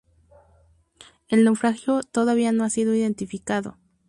El 1.27 1.43
naufragio 1.43 2.01
todavía 2.01 2.51
no 2.51 2.63
ha 2.63 2.71
sido 2.71 2.95
identificado. 2.95 3.77